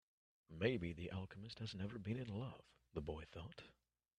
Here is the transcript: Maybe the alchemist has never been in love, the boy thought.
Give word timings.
Maybe 0.49 0.93
the 0.93 1.11
alchemist 1.11 1.59
has 1.59 1.75
never 1.75 1.99
been 1.99 2.17
in 2.17 2.27
love, 2.33 2.63
the 2.95 3.01
boy 3.01 3.25
thought. 3.31 3.61